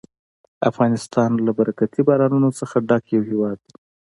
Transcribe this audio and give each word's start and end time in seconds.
افغانستان 0.69 1.29
له 1.45 1.51
برکتي 1.59 2.01
بارانونو 2.07 2.49
څخه 2.59 2.75
ډک 2.89 3.03
یو 3.15 3.23
هېواد 3.29 3.57
دی. 3.65 3.73